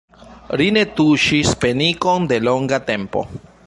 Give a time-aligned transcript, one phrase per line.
[0.61, 3.29] Ri ne tuŝis penikon de longa tempo.